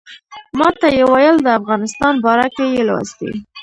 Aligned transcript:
ماته 0.59 0.87
یې 0.95 1.03
ویل 1.11 1.37
د 1.43 1.47
افغانستان 1.59 2.13
باره 2.25 2.47
کې 2.55 2.65
یې 2.73 2.81
لوستي. 2.89 3.31